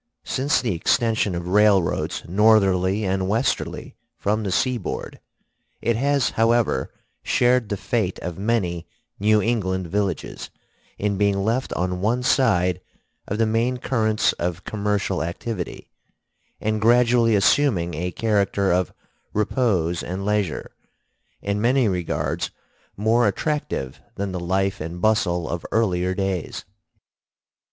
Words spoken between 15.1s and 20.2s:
activity, and gradually assuming a character of repose